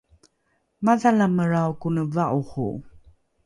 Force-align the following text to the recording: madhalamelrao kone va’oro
madhalamelrao 0.87 1.71
kone 1.81 2.01
va’oro 2.17 2.67